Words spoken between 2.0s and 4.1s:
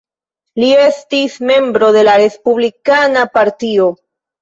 la Respublikana Partio.